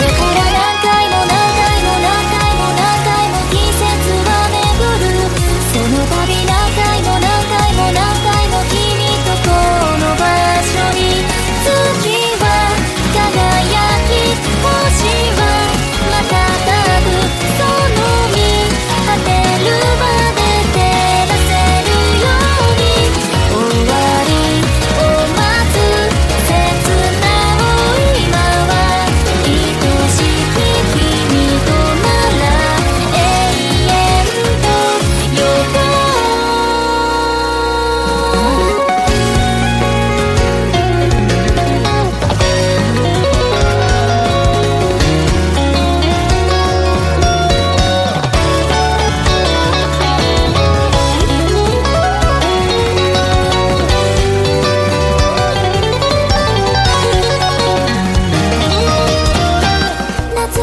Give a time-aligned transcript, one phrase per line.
[0.00, 0.21] れ